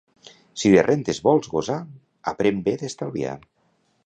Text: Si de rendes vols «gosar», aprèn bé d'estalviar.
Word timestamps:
Si 0.61 0.71
de 0.75 0.83
rendes 0.87 1.21
vols 1.27 1.51
«gosar», 1.53 1.77
aprèn 2.35 2.61
bé 2.71 2.77
d'estalviar. 2.85 3.41